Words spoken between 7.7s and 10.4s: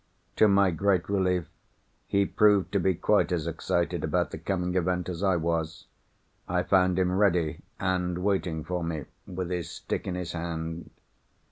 and waiting for me, with his stick in his